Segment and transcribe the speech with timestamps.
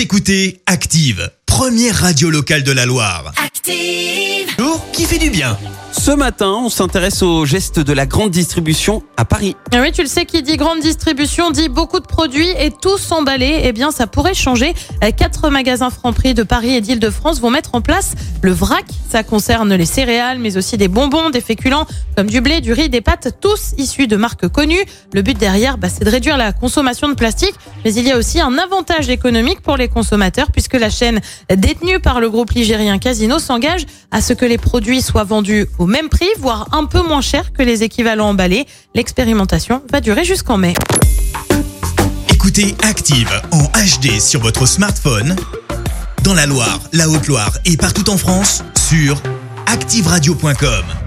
[0.00, 3.34] Vous écoutez Active, première radio locale de la Loire.
[3.44, 4.48] Active.
[4.56, 5.58] Bonjour, qui fait du bien
[5.92, 9.56] Ce matin, on s'intéresse aux gestes de la grande distribution à Paris.
[9.74, 13.12] Ah Oui, tu le sais, qui dit grande distribution dit beaucoup de produits et tous
[13.12, 13.60] emballés.
[13.64, 14.72] Eh bien, ça pourrait changer.
[15.04, 18.86] Euh, Quatre magasins Franprix de Paris et d'Île-de-France vont mettre en place le vrac.
[19.10, 21.86] Ça concerne les céréales, mais aussi des bonbons, des féculents,
[22.16, 24.84] comme du blé, du riz, des pâtes, tous issus de marques connues.
[25.12, 27.54] Le but derrière, bah, c'est de réduire la consommation de plastique,
[27.84, 31.20] mais il y a aussi un avantage économique pour les consommateurs, puisque la chaîne
[31.54, 35.86] détenue par le groupe ligérien Casino s'engage à ce que les produits soient vendus au
[35.86, 38.66] même prix, voire un peu moins cher que les équivalents emballés.
[38.94, 40.74] L'expérimentation va durer jusqu'en mai.
[42.32, 45.36] Écoutez Active en HD sur votre smartphone,
[46.22, 49.20] dans la Loire, la Haute-Loire et partout en France, sur
[49.66, 50.99] activeradio.com.